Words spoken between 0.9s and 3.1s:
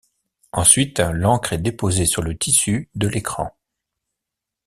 l'encre est déposée sur le tissu de